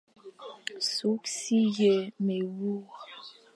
Sukh 0.91 1.25
si 1.37 1.59
ye 1.77 1.93
mewur, 2.25 2.85